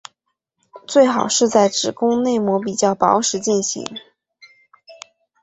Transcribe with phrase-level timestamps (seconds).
[0.87, 3.85] 最好是在子宫内膜较薄时进行。